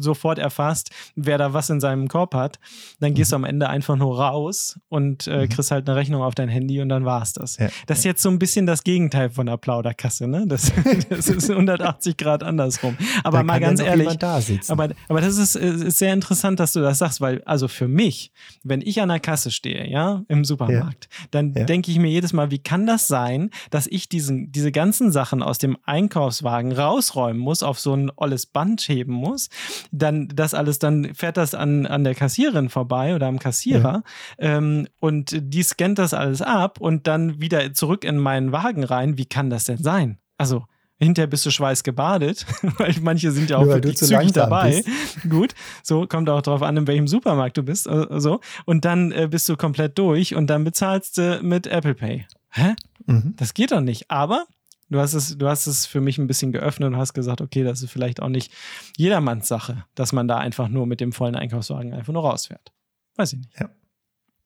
[0.00, 2.58] sofort erfasst, wer da was in seinem Korb hat.
[3.00, 3.44] Dann gehst du mhm.
[3.44, 5.48] am Ende einfach nur raus und äh, mhm.
[5.48, 7.56] kriegst halt eine Rechnung auf dein Handy und dann war's das.
[7.58, 8.10] Ja, das ist ja.
[8.10, 10.44] jetzt so ein bisschen das Gegenteil von der Plauderkasse, ne?
[10.46, 10.72] Das,
[11.08, 12.96] das ist 180 Grad andersrum.
[13.22, 16.98] Aber mal ganz ehrlich, da aber, aber das ist, ist, sehr interessant, dass du das
[16.98, 21.26] sagst, weil also für mich, wenn ich an der Kasse stehe, ja, im Supermarkt, ja.
[21.30, 25.12] dann denke ich mir jedes Mal, wie kann das sein, dass ich diesen, diese ganzen
[25.12, 29.48] Sachen aus dem Einkaufswagen rausräumen muss, auf so ein olles Band heben muss
[29.92, 34.02] dann das alles, dann fährt das an, an der Kassiererin vorbei oder am Kassierer
[34.38, 34.56] ja.
[34.56, 39.18] ähm, und die scannt das alles ab und dann wieder zurück in meinen Wagen rein.
[39.18, 40.18] Wie kann das denn sein?
[40.38, 40.64] Also,
[40.98, 42.46] hinterher bist du schweißgebadet,
[42.78, 44.82] weil manche sind ja auch Nur, wirklich zügig dabei.
[44.82, 45.28] Bist.
[45.28, 47.86] Gut, so kommt auch darauf an, in welchem Supermarkt du bist.
[47.86, 48.40] Äh, so.
[48.64, 52.26] Und dann äh, bist du komplett durch und dann bezahlst du mit Apple Pay.
[52.50, 52.74] Hä?
[53.06, 53.34] Mhm.
[53.36, 54.10] Das geht doch nicht.
[54.10, 54.46] Aber
[54.88, 57.64] Du hast es, du hast es für mich ein bisschen geöffnet und hast gesagt, okay,
[57.64, 58.52] das ist vielleicht auch nicht
[58.96, 62.72] jedermanns Sache, dass man da einfach nur mit dem vollen Einkaufswagen einfach nur rausfährt.
[63.16, 63.58] Weiß ich nicht.
[63.58, 63.70] Ja.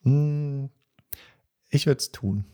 [0.05, 0.70] Hm,
[1.68, 2.44] ich würde es tun.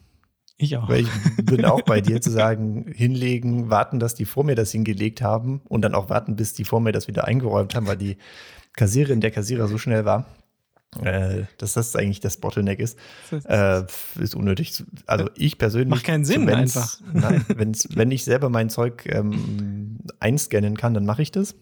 [0.59, 0.89] Ich auch.
[0.89, 1.11] Weil ich
[1.45, 5.61] bin auch bei dir zu sagen, hinlegen, warten, dass die vor mir das hingelegt haben
[5.69, 8.17] und dann auch warten, bis die vor mir das wieder eingeräumt haben, weil die
[8.73, 10.27] Kassiererin, der Kassierer so schnell war,
[11.03, 12.99] äh, dass das eigentlich das Bottleneck ist,
[13.45, 13.83] äh,
[14.19, 14.83] ist unnötig.
[15.07, 15.91] Also ich persönlich.
[15.91, 17.01] Macht keinen Sinn einfach.
[17.13, 21.55] Nein, wenn's, wenn ich selber mein Zeug ähm, einscannen kann, dann mache ich das.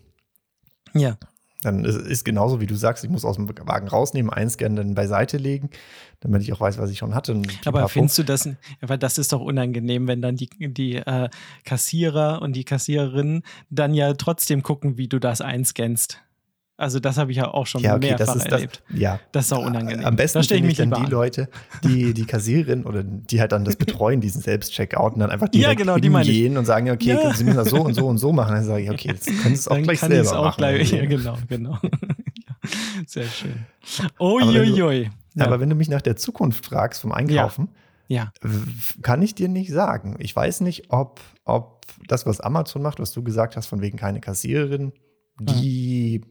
[0.93, 1.17] Ja.
[1.63, 4.95] Dann ist es genauso, wie du sagst, ich muss aus dem Wagen rausnehmen, einscannen, dann
[4.95, 5.71] beiseite legen,
[6.21, 7.41] damit ich auch weiß, was ich schon hatte.
[7.65, 8.47] Aber findest du das,
[8.83, 11.31] weil das ist doch unangenehm, wenn dann die, die äh,
[11.65, 16.21] Kassierer und die Kassiererinnen dann ja trotzdem gucken, wie du das einscannst.
[16.77, 18.83] Also das habe ich ja auch schon ja, okay, mehrfach das erlebt.
[18.89, 19.21] Das, ja.
[19.31, 20.05] Das ist auch unangenehm.
[20.05, 21.11] Am besten stelle ich mich dann die an.
[21.11, 21.49] Leute,
[21.85, 25.79] die die Kassiererin oder die halt dann das betreuen, diesen Selbstcheckout und dann einfach direkt
[25.81, 27.33] ja, genau, hingehen und sagen, okay, ja.
[27.33, 28.55] Sie müssen das so und so und so machen.
[28.55, 30.57] Dann sage ich, okay, das können Sie es auch dann gleich kann selber auch machen.
[30.59, 31.79] Gleich, ja, genau, genau.
[33.07, 33.67] Sehr schön.
[34.19, 35.11] Uiuiui.
[35.37, 37.69] Aber, aber wenn du mich nach der Zukunft fragst vom Einkaufen,
[38.09, 38.33] ja.
[39.03, 40.17] kann ich dir nicht sagen.
[40.19, 43.97] Ich weiß nicht, ob, ob das, was Amazon macht, was du gesagt hast, von wegen
[43.97, 44.93] keine Kassiererin,
[45.41, 46.23] die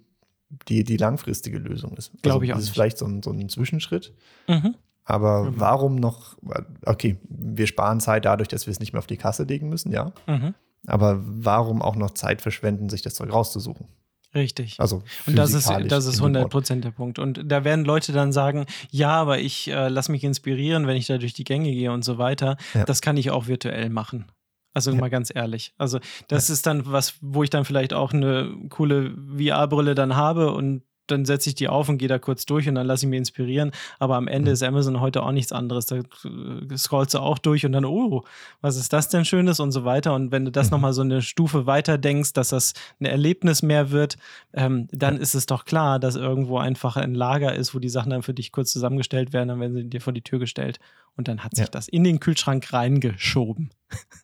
[0.67, 2.11] die, die langfristige Lösung ist.
[2.21, 2.55] Glaube also, ich auch.
[2.55, 2.73] Das ist nicht.
[2.73, 4.13] vielleicht so ein, so ein Zwischenschritt.
[4.47, 4.75] Mhm.
[5.05, 5.59] Aber mhm.
[5.59, 6.37] warum noch,
[6.85, 9.91] okay, wir sparen Zeit dadurch, dass wir es nicht mehr auf die Kasse legen müssen,
[9.91, 10.13] ja.
[10.27, 10.53] Mhm.
[10.85, 13.87] Aber warum auch noch Zeit verschwenden, sich das Zeug rauszusuchen?
[14.35, 14.79] Richtig.
[14.79, 17.19] Also und das ist, das ist 100 Prozent der Punkt.
[17.19, 21.05] Und da werden Leute dann sagen, ja, aber ich äh, lasse mich inspirieren, wenn ich
[21.05, 22.57] da durch die Gänge gehe und so weiter.
[22.73, 22.83] Ja.
[22.85, 24.25] Das kann ich auch virtuell machen.
[24.73, 24.97] Also ja.
[24.97, 25.73] mal ganz ehrlich.
[25.77, 26.53] Also das ja.
[26.53, 31.25] ist dann was, wo ich dann vielleicht auch eine coole VR-Brille dann habe und dann
[31.25, 33.71] setze ich die auf und gehe da kurz durch und dann lasse ich mich inspirieren.
[33.99, 34.53] Aber am Ende mhm.
[34.53, 35.85] ist Amazon heute auch nichts anderes.
[35.85, 38.23] Da äh, scrollst du auch durch und dann, oh,
[38.61, 40.13] was ist das denn Schönes und so weiter.
[40.13, 40.71] Und wenn du das mhm.
[40.71, 44.17] nochmal so eine Stufe weiter denkst, dass das ein Erlebnis mehr wird,
[44.53, 48.11] ähm, dann ist es doch klar, dass irgendwo einfach ein Lager ist, wo die Sachen
[48.11, 50.79] dann für dich kurz zusammengestellt werden, dann werden sie dir vor die Tür gestellt
[51.15, 51.71] und dann hat sich ja.
[51.71, 53.71] das in den Kühlschrank reingeschoben.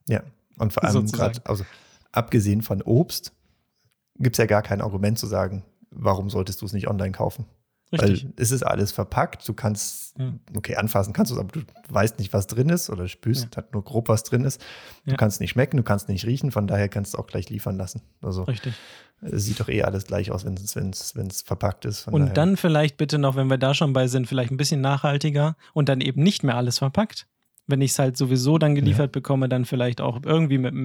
[0.07, 0.23] Ja,
[0.59, 1.65] und vor allem gerade, also
[2.11, 3.33] abgesehen von Obst,
[4.17, 7.45] gibt es ja gar kein Argument zu sagen, warum solltest du es nicht online kaufen?
[7.91, 8.25] Richtig.
[8.25, 10.31] Weil es ist alles verpackt, du kannst, ja.
[10.55, 13.49] okay, anfassen kannst du es, aber du weißt nicht, was drin ist oder spürst ja.
[13.57, 14.61] halt nur grob, was drin ist.
[15.05, 15.17] Du ja.
[15.17, 18.01] kannst nicht schmecken, du kannst nicht riechen, von daher kannst du auch gleich liefern lassen.
[18.21, 18.75] Also Richtig.
[19.21, 20.53] Es sieht doch eh alles gleich aus, wenn
[20.91, 22.07] es verpackt ist.
[22.07, 22.33] und daher.
[22.33, 25.89] dann vielleicht bitte noch, wenn wir da schon bei sind, vielleicht ein bisschen nachhaltiger und
[25.89, 27.27] dann eben nicht mehr alles verpackt,
[27.69, 29.19] wenn ich es halt sowieso dann geliefert ja.
[29.19, 30.83] bekomme, dann vielleicht auch irgendwie mit einem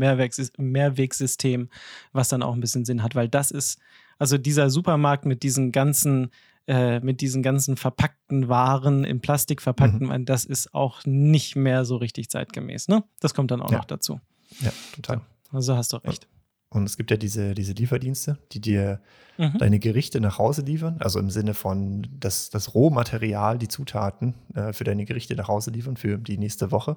[0.59, 1.69] Mehrwegsystem,
[2.13, 3.81] was dann auch ein bisschen Sinn hat, weil das ist,
[4.19, 6.31] also dieser Supermarkt mit diesen ganzen,
[6.67, 10.25] äh, mit diesen ganzen verpackten Waren, in Plastik verpackten, mhm.
[10.25, 13.05] das ist auch nicht mehr so richtig zeitgemäß, ne?
[13.21, 13.79] Das kommt dann auch ja.
[13.79, 14.21] noch dazu.
[14.61, 15.19] Ja, total.
[15.51, 16.29] So, also hast du recht.
[16.75, 19.01] Und es gibt ja diese, diese Lieferdienste, die dir
[19.39, 19.59] mhm.
[19.59, 20.97] deine Gerichte nach Hause liefern.
[20.99, 25.71] Also im Sinne von das, das Rohmaterial, die Zutaten äh, für deine Gerichte nach Hause
[25.71, 26.97] liefern für die nächste Woche.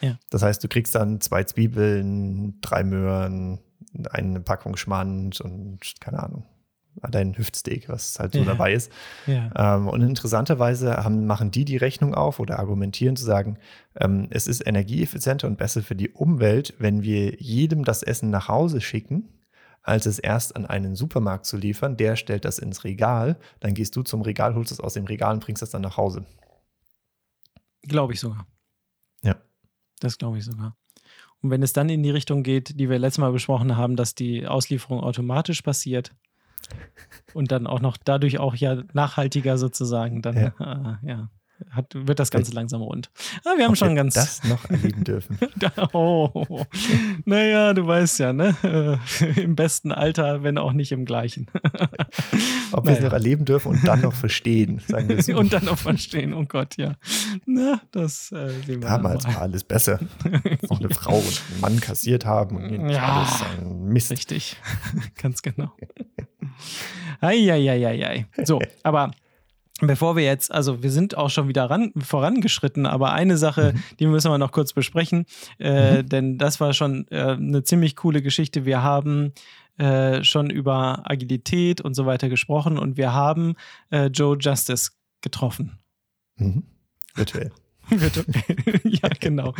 [0.00, 0.18] Ja.
[0.30, 3.58] Das heißt, du kriegst dann zwei Zwiebeln, drei Möhren,
[4.10, 6.44] eine Packung Schmand und keine Ahnung,
[7.10, 8.44] dein Hüftsteak, was halt so ja.
[8.44, 8.92] dabei ist.
[9.26, 9.76] Ja.
[9.76, 13.58] Ähm, und interessanterweise haben, machen die die Rechnung auf oder argumentieren zu sagen,
[13.96, 18.48] ähm, es ist energieeffizienter und besser für die Umwelt, wenn wir jedem das Essen nach
[18.48, 19.28] Hause schicken,
[19.82, 21.96] als es erst an einen Supermarkt zu liefern.
[21.96, 25.34] Der stellt das ins Regal, dann gehst du zum Regal, holst es aus dem Regal
[25.34, 26.24] und bringst es dann nach Hause.
[27.82, 28.46] Glaube ich sogar.
[29.22, 29.36] Ja.
[30.00, 30.76] Das glaube ich sogar.
[31.40, 34.14] Und wenn es dann in die Richtung geht, die wir letztes Mal besprochen haben, dass
[34.14, 36.12] die Auslieferung automatisch passiert,
[37.34, 40.98] und dann auch noch dadurch auch ja nachhaltiger sozusagen, dann ja.
[41.02, 41.28] Äh, ja
[41.70, 43.10] hat, wird das Ganze langsam rund.
[43.44, 44.14] Ah, wir haben Ob schon ganz.
[44.14, 45.38] das noch erleben dürfen.
[45.92, 46.64] oh,
[47.24, 48.56] naja, du weißt ja, ne?
[48.62, 51.46] Äh, Im besten Alter, wenn auch nicht im gleichen.
[52.72, 52.96] Ob naja.
[52.96, 55.36] wir es noch erleben dürfen und dann noch verstehen, sagen wir so.
[55.36, 56.94] Und dann noch verstehen, oh Gott, ja.
[57.46, 60.00] Na, das äh, sehen wir Damals war alles besser.
[60.68, 64.10] Noch eine Frau und einen Mann kassiert haben und ja, alles ein Mist.
[64.10, 64.56] Richtig,
[65.16, 65.72] ganz genau.
[67.20, 68.26] Eieieiei.
[68.44, 69.10] So, aber
[69.80, 73.82] Bevor wir jetzt, also wir sind auch schon wieder ran, vorangeschritten, aber eine Sache, mhm.
[74.00, 75.24] die müssen wir noch kurz besprechen,
[75.60, 76.08] äh, mhm.
[76.08, 78.64] denn das war schon äh, eine ziemlich coole Geschichte.
[78.64, 79.32] Wir haben
[79.78, 83.54] äh, schon über Agilität und so weiter gesprochen und wir haben
[83.90, 85.78] äh, Joe Justice getroffen.
[86.36, 86.64] Mhm.
[87.14, 87.52] Virtuell.
[87.88, 89.54] Virtuell, ja, genau.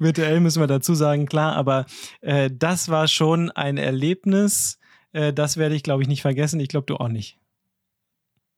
[0.00, 1.86] Virtuell müssen wir dazu sagen, klar, aber
[2.22, 4.80] äh, das war schon ein Erlebnis,
[5.12, 6.58] äh, das werde ich, glaube ich, nicht vergessen.
[6.58, 7.38] Ich glaube, du auch nicht.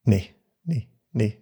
[0.05, 1.41] Nee, nee nee,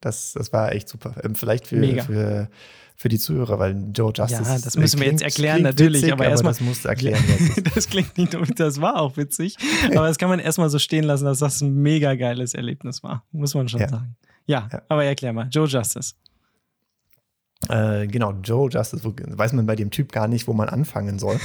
[0.00, 1.14] das, das war echt super.
[1.22, 2.48] Ähm, vielleicht für, für,
[2.96, 4.42] für die Zuhörer, weil Joe Justice.
[4.42, 6.02] Ja, das müssen wir klingt, jetzt erklären, natürlich.
[6.02, 6.52] Witzig, aber erstmal.
[6.52, 7.22] Das musst du erklären.
[7.74, 9.56] das klingt nicht, das war auch witzig.
[9.86, 13.24] aber das kann man erstmal so stehen lassen, dass das ein mega geiles Erlebnis war.
[13.32, 13.88] Muss man schon ja.
[13.88, 14.16] sagen.
[14.46, 15.48] Ja, ja, aber erklär mal.
[15.50, 16.14] Joe Justice.
[17.68, 21.18] Äh, genau, Joe Justice, wo, weiß man bei dem Typ gar nicht, wo man anfangen
[21.18, 21.38] soll.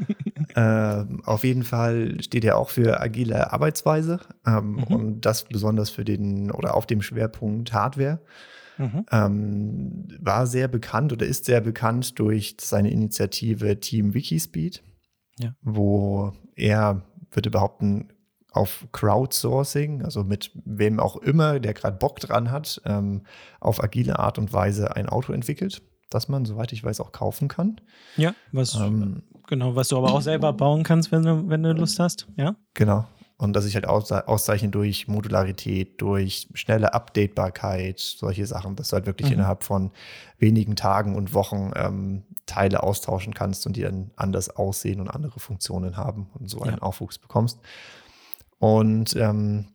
[0.54, 4.82] äh, auf jeden Fall steht er auch für agile Arbeitsweise ähm, mhm.
[4.84, 8.20] und das besonders für den oder auf dem Schwerpunkt Hardware.
[8.78, 9.06] Mhm.
[9.10, 14.82] Ähm, war sehr bekannt oder ist sehr bekannt durch seine Initiative Team Wikispeed,
[15.38, 15.54] ja.
[15.62, 18.10] wo er, würde behaupten,
[18.56, 23.22] auf Crowdsourcing, also mit wem auch immer, der gerade Bock dran hat, ähm,
[23.60, 27.48] auf agile Art und Weise ein Auto entwickelt, das man, soweit ich weiß, auch kaufen
[27.48, 27.80] kann.
[28.16, 31.72] Ja, was ähm, genau, was du aber auch selber bauen kannst, wenn du, wenn du
[31.72, 32.56] Lust hast, ja?
[32.74, 33.06] Genau.
[33.38, 39.04] Und dass sich halt auszeichnen durch Modularität, durch schnelle Updatebarkeit, solche Sachen, dass du halt
[39.04, 39.34] wirklich mhm.
[39.34, 39.90] innerhalb von
[40.38, 45.38] wenigen Tagen und Wochen ähm, Teile austauschen kannst und die dann anders aussehen und andere
[45.38, 46.82] Funktionen haben und so einen ja.
[46.82, 47.60] Aufwuchs bekommst.
[48.58, 49.66] Und ähm,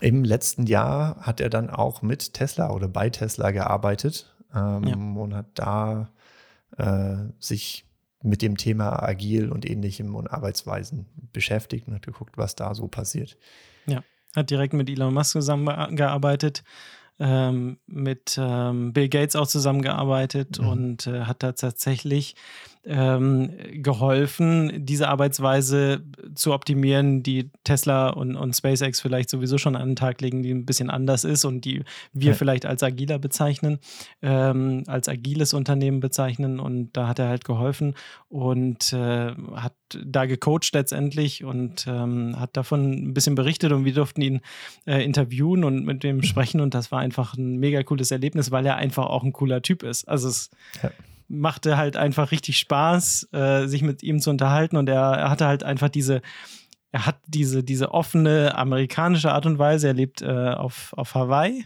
[0.00, 4.94] im letzten Jahr hat er dann auch mit Tesla oder bei Tesla gearbeitet ähm, ja.
[4.96, 6.10] und hat da
[6.76, 7.86] äh, sich
[8.22, 12.88] mit dem Thema Agil und ähnlichem und Arbeitsweisen beschäftigt und hat geguckt, was da so
[12.88, 13.36] passiert.
[13.86, 14.02] Ja,
[14.34, 16.64] hat direkt mit Elon Musk zusammengearbeitet,
[17.18, 20.68] ähm, mit ähm, Bill Gates auch zusammengearbeitet mhm.
[20.68, 22.34] und äh, hat da tatsächlich
[22.86, 29.90] ähm, geholfen, diese Arbeitsweise zu optimieren, die Tesla und, und SpaceX vielleicht sowieso schon an
[29.90, 32.34] den Tag legen, die ein bisschen anders ist und die wir ja.
[32.34, 33.80] vielleicht als agiler bezeichnen,
[34.22, 36.60] ähm, als agiles Unternehmen bezeichnen.
[36.60, 37.94] Und da hat er halt geholfen
[38.28, 43.94] und äh, hat da gecoacht letztendlich und ähm, hat davon ein bisschen berichtet und wir
[43.94, 44.40] durften ihn
[44.84, 48.66] äh, interviewen und mit dem sprechen und das war einfach ein mega cooles Erlebnis, weil
[48.66, 50.08] er einfach auch ein cooler Typ ist.
[50.08, 50.50] Also es
[50.82, 50.90] ja
[51.28, 55.46] machte halt einfach richtig Spaß, äh, sich mit ihm zu unterhalten und er, er, hatte
[55.46, 56.22] halt einfach diese,
[56.92, 59.88] er hat diese, diese offene amerikanische Art und Weise.
[59.88, 61.64] Er lebt äh, auf, auf Hawaii,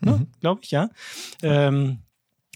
[0.00, 0.12] ne?
[0.12, 0.26] mhm.
[0.40, 0.88] glaube ich, ja.
[1.42, 1.98] Ähm,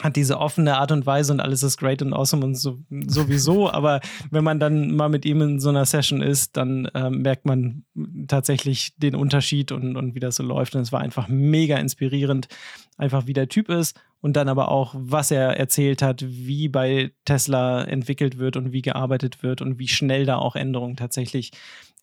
[0.02, 3.70] hat diese offene Art und Weise und alles ist great und awesome und so, sowieso.
[3.72, 7.46] Aber wenn man dann mal mit ihm in so einer Session ist, dann äh, merkt
[7.46, 7.84] man
[8.28, 10.74] tatsächlich den Unterschied und, und wie das so läuft.
[10.74, 12.48] Und es war einfach mega inspirierend,
[12.98, 17.12] einfach wie der Typ ist und dann aber auch, was er erzählt hat, wie bei
[17.24, 21.52] Tesla entwickelt wird und wie gearbeitet wird und wie schnell da auch Änderungen tatsächlich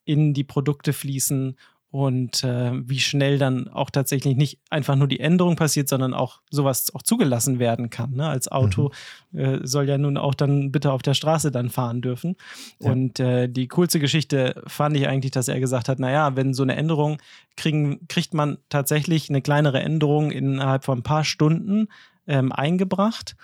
[0.05, 1.57] in die Produkte fließen
[1.93, 6.41] und äh, wie schnell dann auch tatsächlich nicht einfach nur die Änderung passiert, sondern auch
[6.49, 8.15] sowas auch zugelassen werden kann.
[8.15, 8.27] Ne?
[8.27, 8.89] Als Auto
[9.29, 9.39] mhm.
[9.39, 12.35] äh, soll ja nun auch dann bitte auf der Straße dann fahren dürfen.
[12.79, 12.91] Ja.
[12.91, 16.63] Und äh, die coolste Geschichte fand ich eigentlich, dass er gesagt hat, naja, wenn so
[16.63, 17.19] eine Änderung
[17.57, 21.89] kriegen, kriegt man tatsächlich eine kleinere Änderung innerhalb von ein paar Stunden
[22.25, 23.35] ähm, eingebracht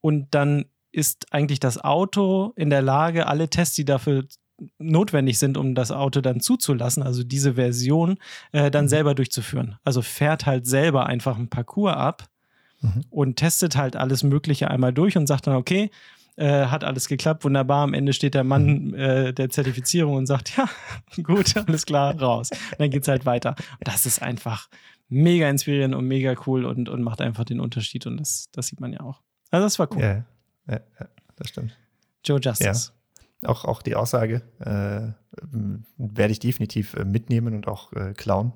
[0.00, 4.24] und dann ist eigentlich das Auto in der Lage, alle Tests, die dafür
[4.78, 8.18] notwendig sind, um das Auto dann zuzulassen, also diese Version,
[8.52, 8.88] äh, dann mhm.
[8.88, 9.76] selber durchzuführen.
[9.84, 12.28] Also fährt halt selber einfach einen Parcours ab
[12.80, 13.04] mhm.
[13.10, 15.90] und testet halt alles Mögliche einmal durch und sagt dann, okay,
[16.36, 17.82] äh, hat alles geklappt, wunderbar.
[17.82, 18.94] Am Ende steht der Mann mhm.
[18.94, 20.68] äh, der Zertifizierung und sagt, ja,
[21.22, 22.50] gut, alles klar, raus.
[22.50, 23.56] Und dann geht es halt weiter.
[23.72, 24.68] Und das ist einfach
[25.08, 28.06] mega inspirierend und mega cool und, und macht einfach den Unterschied.
[28.06, 29.20] Und das, das sieht man ja auch.
[29.50, 30.02] Also das war cool.
[30.02, 30.24] Ja,
[30.68, 31.76] ja, ja das stimmt.
[32.24, 32.92] Joe Justice.
[32.92, 32.97] Ja.
[33.44, 35.12] Auch, auch die Aussage äh,
[35.96, 38.52] werde ich definitiv äh, mitnehmen und auch äh, klauen.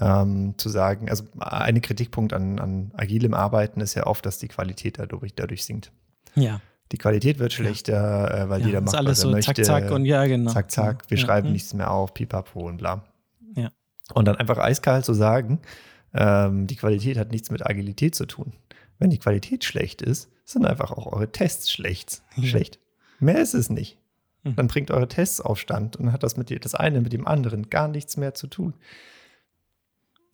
[0.00, 4.48] Ähm, zu sagen, also ein Kritikpunkt an, an agilem Arbeiten ist ja oft, dass die
[4.48, 5.92] Qualität dadurch, dadurch sinkt.
[6.34, 6.60] Ja.
[6.92, 9.62] Die Qualität wird schlechter, äh, weil ja, jeder macht, alles was er so möchte.
[9.62, 10.50] Zack, zack und ja, genau.
[10.50, 11.24] Zack, zack, wir ja.
[11.24, 11.52] schreiben ja.
[11.52, 13.04] nichts mehr auf, pipapo und bla.
[13.54, 13.70] Ja.
[14.14, 15.60] Und dann einfach eiskalt zu sagen,
[16.14, 18.52] ähm, die Qualität hat nichts mit Agilität zu tun.
[18.98, 22.22] Wenn die Qualität schlecht ist, sind einfach auch eure Tests schlecht.
[22.42, 22.78] schlecht.
[23.22, 23.98] Mehr ist es nicht.
[24.42, 24.56] Mhm.
[24.56, 27.70] Dann bringt eure Tests auf Stand und hat das mit das eine mit dem anderen
[27.70, 28.74] gar nichts mehr zu tun.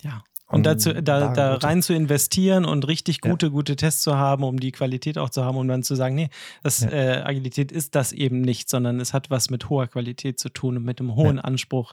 [0.02, 0.24] Ja.
[0.50, 3.52] Und dazu, da, da rein zu investieren und richtig gute, Ja.
[3.52, 6.30] gute Tests zu haben, um die Qualität auch zu haben, um dann zu sagen, nee,
[6.62, 6.88] das, Ja.
[6.88, 10.78] äh, Agilität ist das eben nicht, sondern es hat was mit hoher Qualität zu tun
[10.78, 11.92] und mit einem hohen Anspruch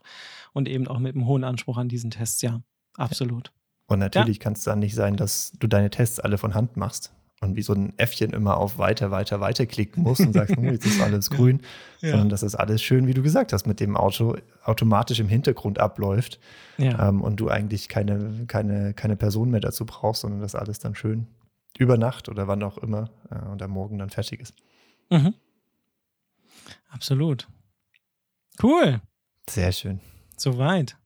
[0.53, 2.62] und eben auch mit einem hohen Anspruch an diesen Tests, ja.
[2.95, 3.51] Absolut.
[3.88, 7.12] Und natürlich kann es dann nicht sein, dass du deine Tests alle von Hand machst
[7.45, 10.65] und wie so ein Äffchen immer auf weiter, weiter, weiter klicken musst und sagst, hm,
[10.65, 11.62] jetzt ist alles grün,
[12.01, 12.12] Ja.
[12.12, 15.79] sondern dass das alles schön, wie du gesagt hast, mit dem Auto automatisch im Hintergrund
[15.79, 16.39] abläuft
[16.77, 17.08] Ja.
[17.10, 20.95] ähm, und du eigentlich keine, keine, keine Person mehr dazu brauchst, sondern dass alles dann
[20.95, 21.27] schön
[21.77, 24.53] über Nacht oder wann auch immer äh, und am Morgen dann fertig ist.
[25.10, 25.34] Mhm.
[26.89, 27.47] Absolut.
[28.63, 29.01] Cool.
[29.49, 29.99] Sehr schön.
[30.38, 30.97] Soweit.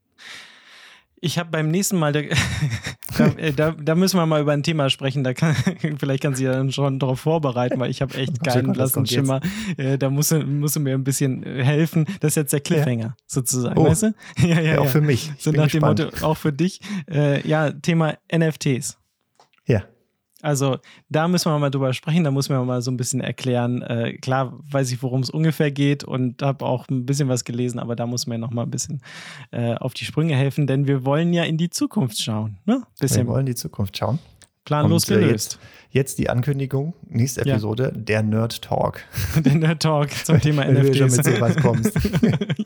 [1.22, 2.14] Ich habe beim nächsten Mal,
[3.20, 5.24] da, da, äh, da, da müssen wir mal über ein Thema sprechen.
[5.24, 5.56] Da kann,
[6.00, 9.06] vielleicht kann sie ja dann schon darauf vorbereiten, weil ich habe echt keinen blassen?
[9.06, 9.42] Schimmer.
[9.78, 12.06] Äh, da musst du, musst du mir ein bisschen äh, helfen.
[12.20, 13.86] Das ist jetzt der Cliffhanger, sozusagen, Oh.
[13.86, 14.14] weißt du?
[14.48, 15.32] Ja, Ja, auch für mich.
[15.38, 15.82] Ich So nach dem.
[15.82, 16.80] Motto, auch für dich.
[17.10, 18.99] Äh, ja, Thema NFTs.
[20.42, 20.50] Ja.
[20.50, 20.78] Also
[21.10, 23.82] da müssen wir mal drüber sprechen, da muss man mal so ein bisschen erklären.
[23.82, 27.80] Äh, klar weiß ich, worum es ungefähr geht und habe auch ein bisschen was gelesen,
[27.80, 29.02] aber da muss man ja noch mal ein bisschen
[29.52, 32.58] äh, auf die Sprünge helfen, denn wir wollen ja in die Zukunft schauen.
[32.66, 32.76] Ne?
[32.98, 34.20] Wir Bisschen wollen die Zukunft schauen.
[34.66, 35.60] planlos Und, gelöst.
[35.92, 37.54] Jetzt die Ankündigung, nächste Ja.
[37.56, 39.02] Episode, der Nerd Talk.
[39.44, 41.18] Den Nerd Talk zum Thema Wenn du schon NFTs.
[41.28, 41.92] mit sowas kommst.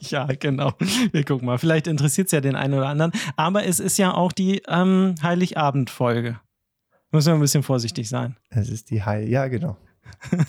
[0.12, 0.73] ja, genau.
[1.13, 1.57] Wir gucken mal.
[1.57, 3.13] Vielleicht interessiert es ja den einen oder anderen.
[3.38, 6.39] Aber es ist ja auch die ähm, Heiligabend-Folge.
[7.13, 8.36] Müssen wir ein bisschen vorsichtig sein.
[8.49, 9.30] Es ist die Heil.
[9.30, 9.78] Ja, genau.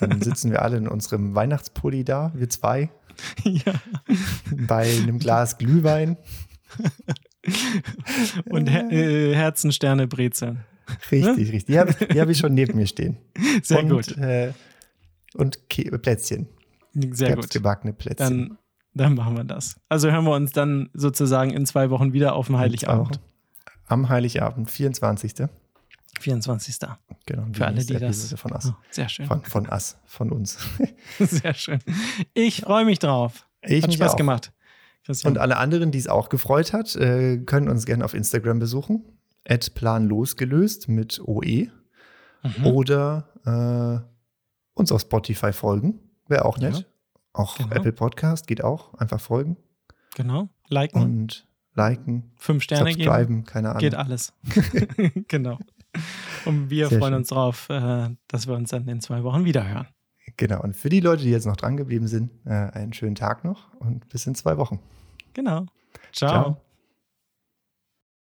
[0.01, 2.91] Dann sitzen wir alle in unserem Weihnachtspulli da, wir zwei,
[3.45, 3.75] ja.
[4.67, 6.17] bei einem Glas Glühwein.
[8.47, 10.65] Und Her äh, Herzen, Sterne, Brezeln.
[11.13, 11.67] Richtig, richtig.
[11.67, 13.19] Die habe hab ich schon neben mir stehen.
[13.63, 14.17] Sehr und, gut.
[14.17, 14.55] Äh,
[15.35, 16.49] und Ke Plätzchen.
[16.95, 17.51] Sehr gut.
[17.51, 18.49] gebackene Plätzchen.
[18.49, 18.59] Dann,
[18.95, 19.79] dann machen wir das.
[19.91, 23.21] Also hören wir uns dann sozusagen in zwei Wochen wieder auf dem Heiligabend.
[23.87, 25.47] Am Heiligabend, 24.
[26.21, 26.77] 24.
[27.27, 27.47] Genau.
[27.53, 28.03] Für alle, die das.
[28.03, 28.67] Episode Von Us.
[28.71, 29.27] Oh, sehr schön.
[29.27, 30.59] Von, von Us, von uns.
[31.19, 31.79] Sehr schön.
[32.35, 33.47] Ich freue mich drauf.
[33.63, 34.17] Ich Hat Spaß auch.
[34.17, 34.53] gemacht.
[35.05, 35.33] Christian.
[35.33, 39.05] Und alle anderen, die es auch gefreut hat, äh, können uns gerne auf Instagram besuchen.
[39.75, 41.69] Planlosgelöst mit OE.
[42.43, 42.67] Mhm.
[42.67, 46.01] Oder äh, uns auf Spotify folgen.
[46.29, 46.79] Wäre auch nett.
[46.79, 46.85] Ja,
[47.33, 47.71] auch genau.
[47.75, 48.95] Apple Podcast geht auch.
[48.95, 49.57] Einfach folgen
[50.15, 50.49] Genau.
[50.69, 53.45] Liken, und liken, fünf Sterne geben.
[53.45, 53.81] keine Ahnung.
[53.81, 54.33] Geht alles.
[55.29, 55.59] genau.
[56.45, 57.19] Und wir Sehr freuen schön.
[57.19, 59.89] uns drauf, äh, dass wir uns dann in zwei Wochen wieder hören.
[60.37, 60.63] Genau.
[60.63, 63.73] Und für die Leute, die jetzt noch dran geblieben sind, äh, einen schönen Tag noch
[63.75, 64.81] und bis in zwei Wochen.
[65.33, 65.67] Genau.
[66.13, 66.31] Ciao.
[66.31, 66.64] Ciao.